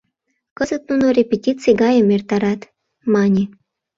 [0.57, 2.61] «Кызыт нуно репетиций гайым эртарат»,—
[3.13, 3.43] мане.